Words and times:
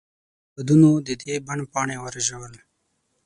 د 0.03 0.03
خزان 0.03 0.53
بادونو 0.55 0.89
د 1.07 1.09
دې 1.21 1.35
بڼ 1.47 1.57
پاڼې 1.71 1.97
ورژول. 2.03 2.53